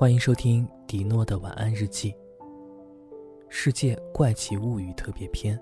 [0.00, 2.16] 欢迎收听迪诺的晚安日记。
[3.50, 5.60] 世界怪奇物语特别篇，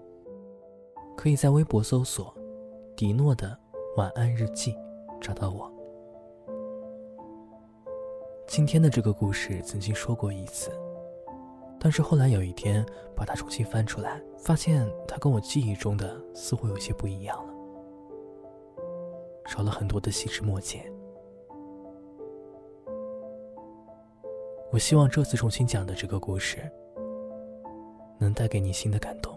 [1.16, 2.32] 可以在微博搜索
[2.94, 3.58] “迪诺的
[3.96, 4.72] 晚安日记”
[5.20, 5.68] 找到我。
[8.46, 10.70] 今天的这个故事曾经说过一次，
[11.80, 12.86] 但是后来有一天
[13.16, 17.52] 把它重新翻出来，发现它跟我记忆中的似乎有些不一样了，
[19.46, 20.88] 少了很多的细枝末节。
[24.70, 26.70] 我希望这次重新讲的这个故事，
[28.20, 29.36] 能带给你新的感动。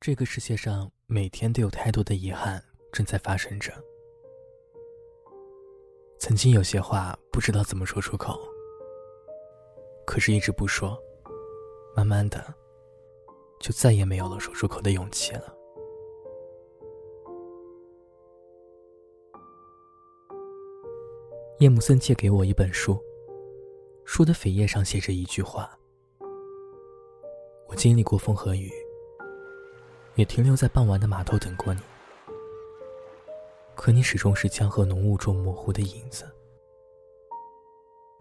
[0.00, 3.72] 这个世界上每天都有太多的遗憾正在发生着。
[6.20, 8.38] 曾经有些话不知道怎么说出口，
[10.06, 10.96] 可是一直不说。
[11.96, 12.54] 慢慢的，
[13.58, 15.56] 就再也没有了说出口的勇气了。
[21.58, 23.02] 叶木森借给我一本书，
[24.04, 25.70] 书的扉页上写着一句话
[27.66, 28.70] ：“我经历过风和雨，
[30.16, 31.80] 也停留在傍晚的码头等过你，
[33.74, 36.30] 可你始终是江河浓雾中模糊的影子。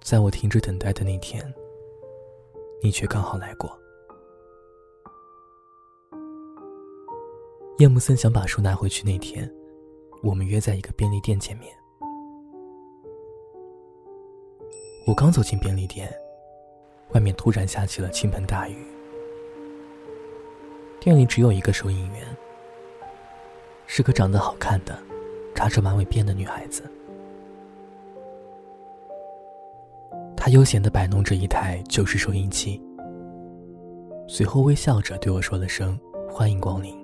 [0.02, 1.54] 在我停止等待的那天。”
[2.82, 3.78] 你却刚好来过。
[7.80, 9.52] 叶木森想把书拿回去那天，
[10.24, 11.76] 我们约在一个便利店见面。
[15.06, 16.12] 我刚走进便利店，
[17.14, 18.78] 外面突然下起了倾盆大雨。
[21.00, 22.26] 店里只有一个收银员，
[23.88, 24.98] 是个长得好看的、
[25.54, 26.84] 扎着马尾辫的女孩子。
[30.46, 32.80] 他悠闲的摆弄着一台旧式收音机，
[34.28, 36.96] 随后微笑着对我说了声“欢迎光临”。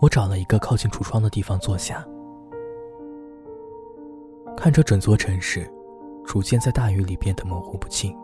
[0.00, 2.02] 我找了一个靠近橱窗的地方坐下，
[4.56, 5.70] 看着整座城市
[6.24, 8.16] 逐渐在大雨里变得模糊不清。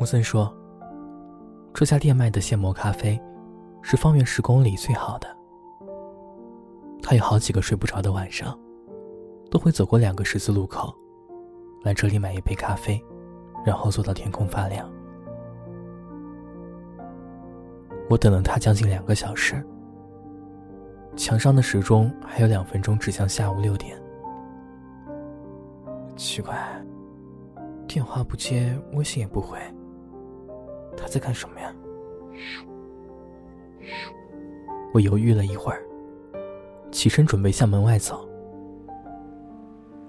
[0.00, 0.50] 穆森说
[1.74, 3.20] ：“这家店卖的现磨咖啡，
[3.82, 5.28] 是方圆十公里最好的。”
[7.06, 8.58] 他有好几个睡不着的晚上，
[9.50, 10.90] 都会走过两个十字路口，
[11.82, 12.98] 来这里买一杯咖啡，
[13.62, 14.90] 然后坐到天空发亮。
[18.08, 19.62] 我等了他将近两个小时，
[21.14, 24.00] 墙上的时钟还有两分钟指向下午六点。
[26.16, 26.56] 奇怪，
[27.86, 29.58] 电话不接，微信也不回，
[30.96, 31.70] 他在干什么呀？
[34.94, 35.84] 我犹豫了一会儿。
[36.94, 38.24] 起身准备向门外走，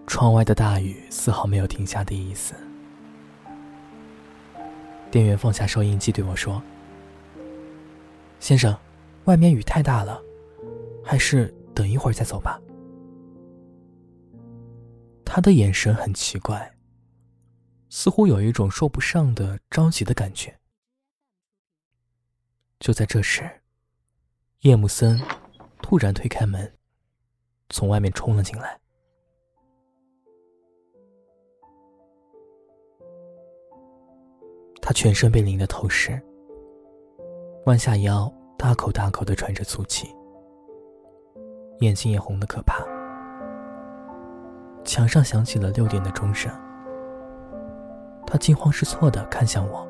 [0.05, 2.53] 窗外的大雨丝毫没有停下的意思。
[5.09, 6.61] 店员放下收音机对我说
[8.39, 8.77] ：“先生，
[9.23, 10.21] 外面雨太大了，
[11.03, 12.61] 还是等一会儿再走吧。”
[15.25, 16.71] 他的眼神很奇怪，
[17.89, 20.55] 似乎有一种说不上的着急的感觉。
[22.79, 23.49] 就在这时，
[24.59, 25.19] 叶木森。
[25.81, 26.74] 突然推开门，
[27.69, 28.79] 从外面冲了进来。
[34.81, 36.21] 他全身被淋得透湿，
[37.65, 40.15] 弯下腰，大口大口的喘着粗气，
[41.79, 42.85] 眼睛也红的可怕。
[44.83, 46.51] 墙上响起了六点的钟声，
[48.27, 49.87] 他惊慌失措的看向我。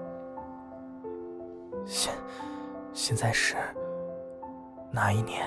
[1.85, 2.13] 现，
[2.93, 3.57] 现在是
[4.91, 5.45] 哪一年？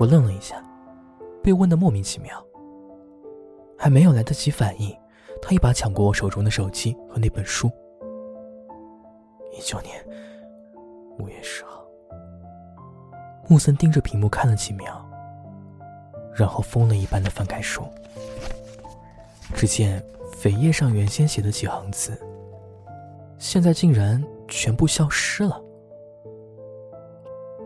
[0.00, 0.64] 我愣了一下，
[1.42, 2.42] 被问的莫名其妙。
[3.76, 4.96] 还没有来得及反应，
[5.42, 7.70] 他一把抢过我手中的手机和那本书。
[9.52, 10.02] 一九年
[11.18, 11.84] 五月十号。
[13.46, 15.06] 木森盯着屏幕看了几秒，
[16.34, 17.82] 然后疯了一般的翻开书。
[19.54, 20.02] 只见
[20.32, 22.18] 扉页上原先写的几行字，
[23.36, 25.60] 现在竟然全部消失了。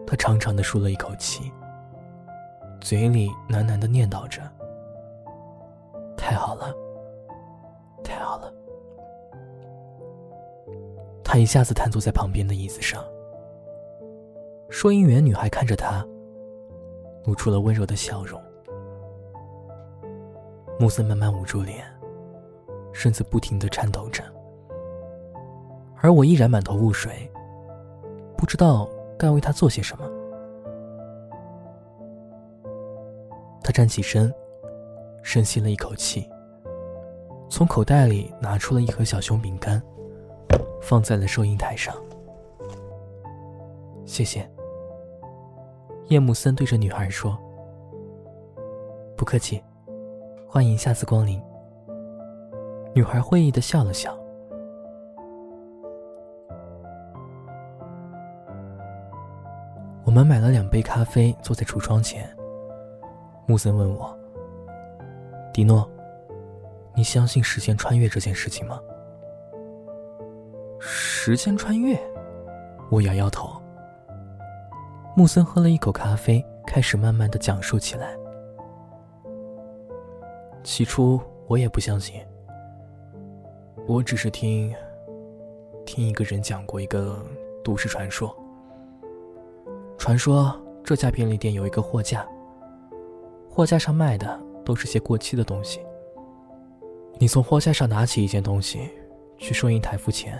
[0.04, 1.52] 他长长的舒了一口气。
[2.84, 4.42] 嘴里喃喃的念叨着
[6.18, 6.70] ：“太好了，
[8.04, 8.52] 太好了。”
[11.24, 13.02] 他一下子瘫坐在旁边的椅子上。
[14.68, 16.06] 收银员女孩看着他，
[17.24, 18.38] 露出了温柔的笑容。
[20.78, 21.86] 穆森慢慢捂住脸，
[22.92, 24.22] 身子不停的颤抖着，
[26.02, 27.30] 而我依然满头雾水，
[28.36, 28.86] 不知道
[29.18, 30.06] 该为他做些什么。
[33.74, 34.32] 站起身，
[35.24, 36.30] 深吸了一口气，
[37.48, 39.82] 从口袋里拿出了一盒小熊饼干，
[40.80, 41.92] 放在了收银台上。
[44.06, 44.48] 谢谢。
[46.06, 47.36] 叶木森对着女孩说
[49.18, 49.60] ：“不客气，
[50.46, 51.42] 欢迎下次光临。”
[52.94, 54.16] 女孩会意的笑了笑。
[60.04, 62.24] 我们买了两杯咖啡，坐在橱窗前。
[63.46, 64.18] 木森问我
[65.52, 65.88] ：“迪诺，
[66.94, 68.80] 你相信时间穿越这件事情吗？”
[70.80, 71.98] 时间穿越？
[72.90, 73.50] 我摇摇头。
[75.16, 78.16] 木森喝了一口咖啡，开始慢慢的讲述起来。
[80.62, 82.20] 起初我也不相信，
[83.86, 84.74] 我只是听
[85.84, 87.22] 听一个人讲过一个
[87.62, 88.34] 都市传说。
[89.98, 92.26] 传说这家便利店有一个货架，
[93.54, 95.80] 货架上卖的都是些过期的东西。
[97.20, 98.90] 你从货架上拿起一件东西，
[99.38, 100.36] 去收银台付钱，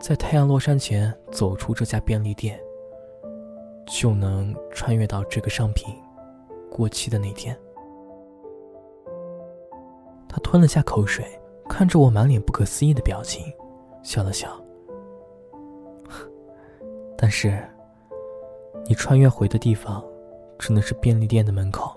[0.00, 2.58] 在太阳落山前走出这家便利店。
[3.86, 5.94] 就能穿越到这个商品
[6.70, 7.54] 过期的那天。
[10.28, 11.26] 他吞了下口水，
[11.68, 13.44] 看着我满脸不可思议的表情，
[14.02, 14.48] 笑了笑。
[17.18, 17.62] 但是，
[18.86, 20.02] 你穿越回的地方，
[20.62, 21.90] 只能是便利店的门口，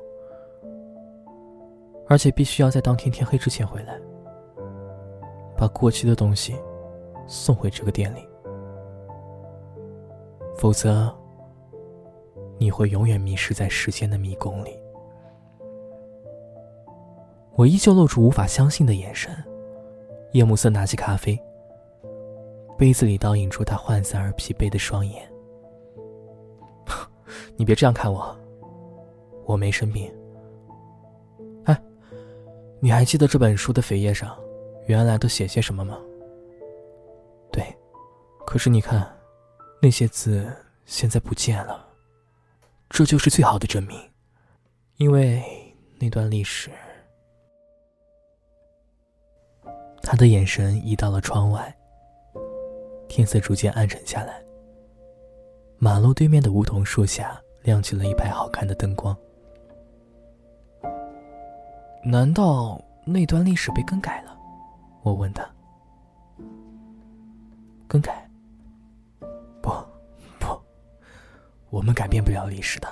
[2.08, 3.96] 而且必须要在当天天黑之前回来，
[5.56, 6.56] 把过期的东西
[7.28, 8.28] 送回这个店里，
[10.58, 11.16] 否则。
[12.58, 14.80] 你会永远迷失在时间的迷宫里。
[17.58, 19.30] 我依旧露出无法相信的眼神。
[20.32, 21.38] 夜幕色拿起咖啡，
[22.78, 25.30] 杯子里倒映出他涣散而疲惫的双眼。
[27.58, 28.34] 你别这样看我，
[29.46, 30.14] 我没生病。
[31.66, 31.82] 哎，
[32.80, 34.38] 你还记得这本书的扉页上
[34.88, 36.00] 原来都写些什么吗？
[37.52, 37.64] 对，
[38.46, 39.08] 可是你看，
[39.82, 40.52] 那些字
[40.86, 41.88] 现在不见了。
[42.90, 44.00] 这就是最好的证明，
[44.98, 45.44] 因为
[46.00, 46.70] 那段历史。
[50.04, 51.76] 他的眼神移到了窗外，
[53.08, 54.40] 天色逐渐暗沉下来。
[55.78, 59.18] 马路对面的梧桐树下亮起了一排好看的灯光。
[62.06, 64.38] 难道那段历史被更改了？
[65.02, 65.44] 我问他。
[67.88, 68.30] 更改。
[69.62, 69.72] 不，
[70.40, 70.62] 不
[71.72, 72.88] 我们改变不了历史的，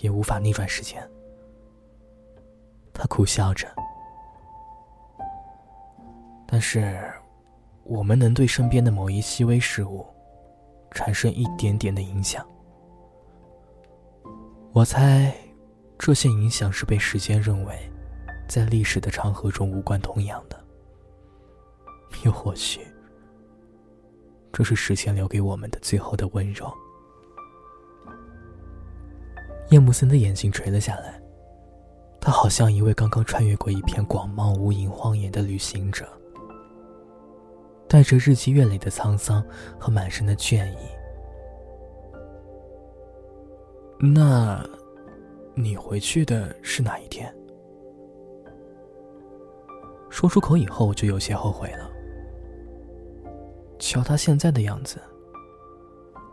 [0.00, 1.02] 也无法逆转时间。
[2.92, 3.66] 他苦笑着，
[6.46, 7.12] 但是
[7.82, 10.06] 我们能对身边的某一细微事物
[10.92, 12.46] 产生一点点的影响。
[14.72, 15.34] 我猜，
[16.02, 17.78] 这些影响是被时间认为
[18.48, 20.58] 在历史的长河中无关痛痒的，
[22.24, 22.80] 又或许，
[24.50, 26.72] 这是时间留给我们的最后的温柔。
[29.68, 31.20] 叶慕森的眼睛垂了下来，
[32.18, 36.08] 他好像一位刚刚穿越过一片广袤无垠荒野的旅行者，
[37.86, 39.44] 带着日积月累的沧桑
[39.78, 40.78] 和满身的倦意。
[43.98, 44.66] 那，
[45.60, 47.32] 你回去的是哪一天？
[50.08, 51.90] 说出口以后我就有些后悔了。
[53.78, 55.00] 瞧他现在的样子，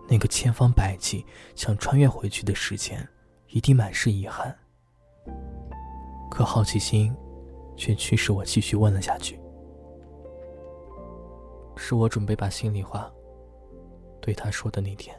[0.10, 3.08] 那个千方百计想穿越回去的时间。
[3.50, 4.54] 一定满是遗憾，
[6.30, 7.16] 可好奇心
[7.78, 9.40] 却驱使我继续问了下去。
[11.78, 13.10] 是我准备把心里话
[14.20, 15.16] 对他说的那天。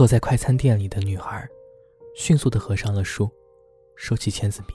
[0.00, 1.46] 坐在快餐店里的女孩，
[2.14, 3.28] 迅速的合上了书，
[3.96, 4.72] 收起签字笔。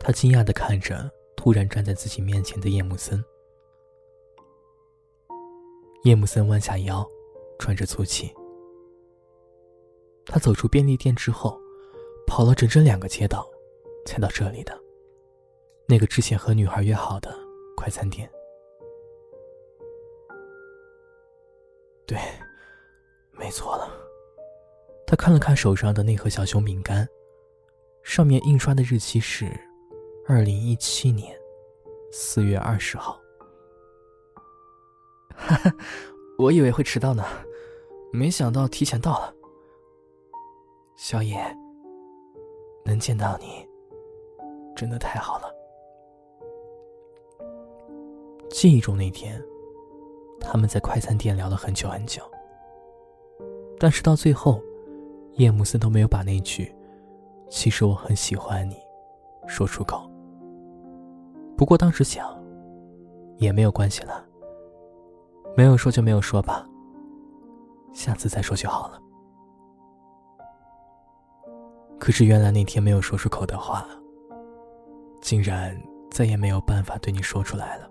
[0.00, 3.22] 她惊讶的看着突然站在自己面前的叶木森。
[6.04, 7.06] 叶木森弯下腰，
[7.58, 8.34] 喘着粗气。
[10.24, 11.60] 他走出便利店之后，
[12.26, 13.46] 跑了整整两个街道，
[14.06, 14.72] 才到这里的
[15.86, 17.38] 那个之前和女孩约好的
[17.76, 18.26] 快餐店。
[22.06, 22.18] 对，
[23.36, 23.88] 没错了。
[25.06, 27.06] 他看了看手上的那盒小熊饼干，
[28.02, 29.46] 上面印刷的日期是
[30.26, 31.36] 二零一七年
[32.10, 33.20] 四月二十号。
[35.36, 35.72] 哈哈，
[36.38, 37.24] 我以为会迟到呢，
[38.12, 39.34] 没想到提前到了。
[40.96, 41.36] 小野，
[42.84, 43.66] 能见到你，
[44.74, 45.52] 真的太好了。
[48.48, 49.42] 记忆中那天，
[50.40, 52.22] 他们在快餐店聊了很久很久。
[53.78, 54.62] 但是到最后，
[55.34, 56.74] 叶姆森都没有把那句
[57.50, 58.76] “其实我很喜欢你”
[59.46, 60.10] 说出口。
[61.56, 62.26] 不过当时想，
[63.36, 64.24] 也没有关系了，
[65.56, 66.66] 没有说就没有说吧，
[67.92, 69.00] 下次再说就好了。
[71.98, 73.86] 可是原来那天没有说出口的话，
[75.20, 77.88] 竟然再也没有办法对你说出来了。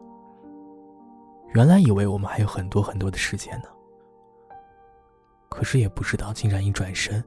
[1.54, 3.70] 原来以为我们还有很多很多的时间呢，
[5.54, 7.24] 可是也不知道，竟然一转身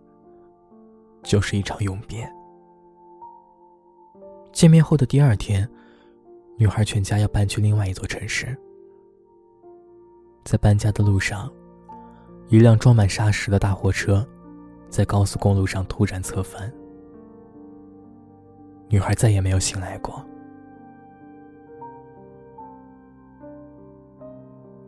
[1.22, 2.28] 就是一场永别。
[4.52, 5.68] 见面后的第二天，
[6.56, 8.56] 女孩全家要搬去另外一座城市，
[10.44, 11.48] 在搬家的路上，
[12.48, 14.26] 一辆装满沙石的大货车
[14.90, 16.72] 在高速公路上突然侧翻，
[18.88, 20.20] 女孩再也没有醒来过。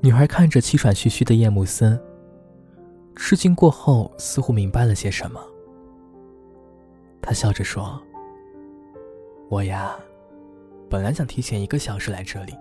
[0.00, 2.00] 女孩看着气喘吁吁的叶木森，
[3.20, 5.44] 吃惊过后似乎明白了些什么。
[7.20, 8.00] 他笑着说
[9.50, 9.98] ：“我呀，
[10.88, 12.54] 本来想提前一个小时来这里，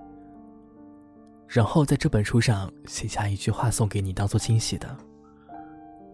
[1.47, 4.97] 然后在这本书上写下一句话送给你当做惊喜的。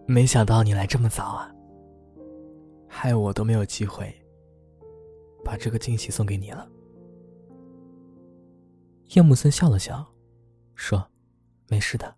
[0.06, 1.50] 没想到你来这么早啊，
[2.86, 4.14] 害我都没有机会
[5.42, 6.68] 把这个惊喜送给你了。”
[9.16, 10.06] 叶木森笑了笑，
[10.74, 11.02] 说。
[11.66, 12.14] 没事的，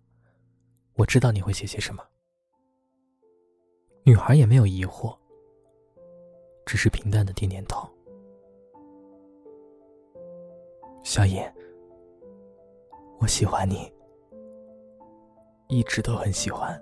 [0.95, 2.03] 我知道你会写些什么。
[4.07, 5.13] 女孩也没有疑惑，
[6.65, 7.85] 只是平淡的点点头。
[11.03, 11.53] 小野，
[13.19, 13.93] 我喜欢你，
[15.67, 16.81] 一直都很喜欢。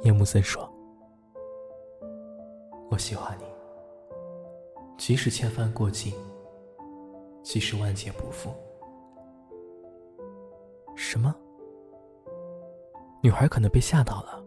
[0.00, 0.66] 叶木森说
[2.90, 3.44] ：“我喜欢你，
[4.96, 6.14] 即使千帆过尽，
[7.42, 8.50] 即使万劫不复。”
[10.96, 11.36] 什么？
[13.22, 14.39] 女孩可能被吓到了，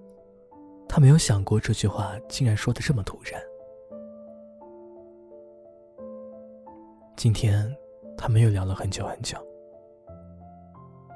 [0.94, 3.42] 他没有想过这句话竟然说的这么突然。
[7.16, 7.76] 今天，
[8.16, 9.36] 他们又聊了很久很久，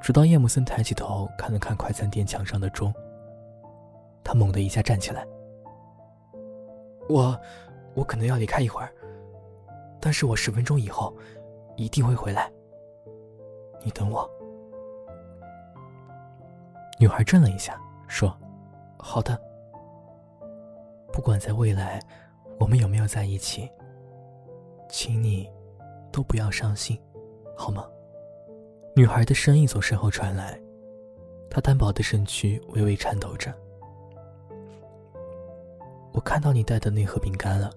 [0.01, 2.91] 直到叶木森抬起头看了看快餐店墙上的钟，
[4.24, 5.24] 他猛地一下站起来
[7.07, 7.39] ：“我，
[7.93, 8.91] 我可能要离开一会儿，
[10.01, 11.15] 但是我十分钟以后
[11.75, 12.51] 一定会回来，
[13.84, 14.27] 你等我。”
[17.00, 18.36] 女孩怔了一下，说
[18.98, 19.39] ：“好的。
[21.17, 22.00] 不管在未来
[22.59, 23.67] 我们有没有在一起，
[24.88, 25.50] 请你
[26.12, 26.95] 都不要伤心，
[27.55, 27.89] 好吗？”
[28.95, 30.62] 女孩的声音从身后传来，
[31.50, 33.51] 她单薄的身躯微微颤抖着。
[36.13, 37.71] 我看到你带的那盒饼干了。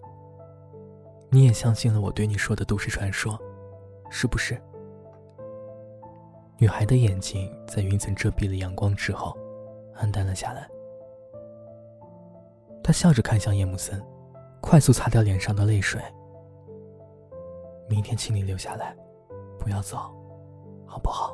[1.31, 3.41] 你也相信了我对你说的都市传说，
[4.11, 4.61] 是不是？
[6.59, 9.35] 女孩的眼睛在云层遮蔽了阳光之后，
[9.95, 10.69] 暗淡了下来。
[12.91, 14.05] 他笑着看向叶木森，
[14.61, 16.03] 快速擦掉脸上的泪水。
[17.89, 18.97] 明天请你留下来，
[19.61, 19.97] 不要走，
[20.89, 21.33] 好不好？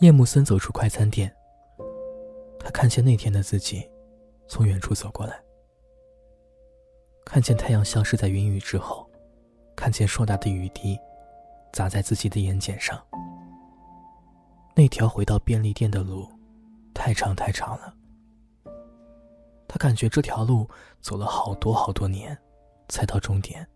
[0.00, 1.30] 叶木森走出快餐店，
[2.58, 3.86] 他看见那天的自己，
[4.46, 5.38] 从远处走过来。
[7.26, 9.06] 看见太阳消失在云雨之后，
[9.76, 10.98] 看见硕大的雨滴
[11.72, 13.00] 砸在自己的眼睑上。
[14.74, 16.28] 那条回到便利店的路，
[16.94, 17.94] 太长太长了。
[19.66, 20.68] 他感觉这条路
[21.00, 22.36] 走了好多好多年，
[22.88, 23.66] 才到终点。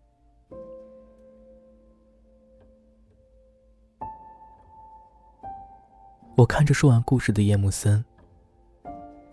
[6.35, 8.03] 我看着说完故事的叶木森，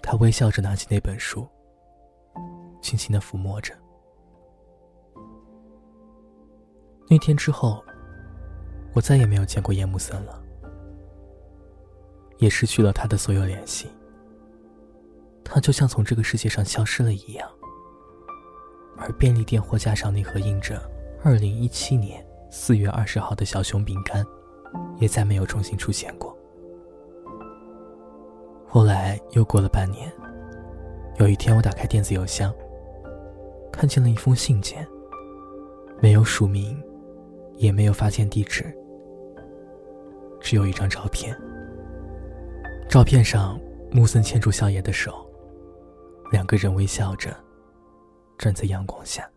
[0.02, 1.48] 他微笑着拿起那本书，
[2.82, 3.74] 轻轻的抚摸着。
[7.08, 7.82] 那天之后，
[8.92, 10.42] 我再也没有见过叶木森了，
[12.38, 13.88] 也失去了他的所有联系。
[15.44, 17.48] 他就像从这个世界上消失了一样。
[18.96, 20.78] 而便利店货架上那盒印着
[21.24, 24.22] “二零一七年四月二十号”的小熊饼干，
[24.98, 26.36] 也再没有重新出现过。
[28.68, 30.12] 后来又过了半年，
[31.16, 32.54] 有一天我打开电子邮箱，
[33.72, 34.86] 看见了一封信件，
[36.02, 36.78] 没有署名。
[37.60, 38.64] 也没有发现地址，
[40.40, 41.36] 只有一张照片。
[42.88, 43.60] 照片上，
[43.92, 45.30] 木森牵住笑野的手，
[46.32, 47.36] 两个人微笑着，
[48.38, 49.28] 站在阳光下。